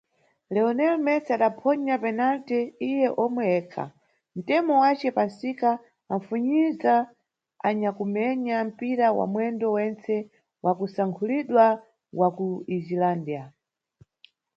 [0.53, 2.59] Leonel Messi adaphonya penalty,
[2.89, 3.85] iye omwe yekha,
[4.39, 5.69] ntemo wace pansika
[6.13, 6.93] anfunyiza
[7.67, 10.15] anyakumenya mpira wa mwendo wentse
[10.63, 11.65] wa kusankhulidwa
[12.19, 13.43] wa kuIslândia.